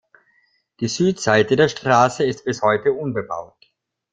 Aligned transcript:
Die 0.79 0.87
Südseite 0.87 1.55
der 1.55 1.67
Straße 1.69 2.23
ist 2.23 2.43
bis 2.45 2.63
heute 2.63 2.91
unbebaut. 2.91 3.55